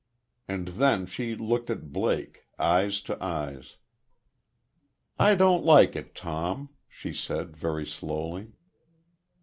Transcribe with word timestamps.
And 0.47 0.69
then 0.69 1.05
she 1.05 1.35
looked 1.35 1.69
at 1.69 1.93
Blake, 1.93 2.47
eyes 2.57 3.01
to 3.01 3.23
eyes. 3.23 3.75
"I 5.19 5.35
don't 5.35 5.63
like 5.63 5.95
it, 5.95 6.15
Tom," 6.15 6.69
she 6.89 7.13
said, 7.13 7.55
very 7.55 7.85
slowly. 7.85 8.53